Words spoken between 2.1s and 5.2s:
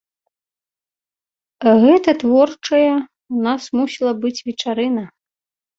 творчая ў нас мусіла быць вечарына.